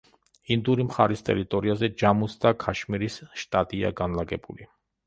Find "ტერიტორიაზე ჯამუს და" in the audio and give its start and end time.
1.27-2.55